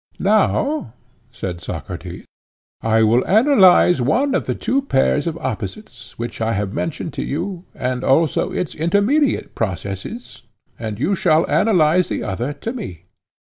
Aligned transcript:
Now, 0.17 0.95
said 1.31 1.61
Socrates, 1.61 2.25
I 2.81 3.03
will 3.03 3.23
analyze 3.27 4.01
one 4.01 4.33
of 4.33 4.45
the 4.45 4.55
two 4.55 4.81
pairs 4.81 5.27
of 5.27 5.37
opposites 5.37 6.17
which 6.17 6.41
I 6.41 6.53
have 6.53 6.73
mentioned 6.73 7.13
to 7.13 7.23
you, 7.23 7.65
and 7.75 8.03
also 8.03 8.51
its 8.51 8.73
intermediate 8.73 9.53
processes, 9.53 10.41
and 10.79 10.97
you 10.99 11.13
shall 11.13 11.47
analyze 11.47 12.09
the 12.09 12.23
other 12.23 12.51
to 12.51 12.73
me. 12.73 13.03